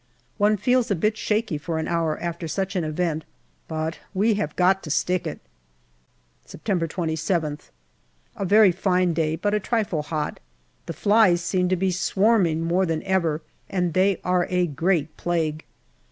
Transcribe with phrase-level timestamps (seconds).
[0.39, 3.23] One feels a bit shaky for an hour after such an event,
[3.67, 5.39] but we have got to stick it.
[6.43, 7.69] September 27th.
[8.35, 10.39] A very fine day, but a trifle hot;
[10.87, 15.65] the flies seem to be swarming more than ever, and they are a great plague.